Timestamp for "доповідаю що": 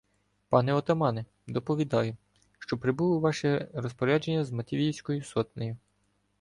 1.47-2.77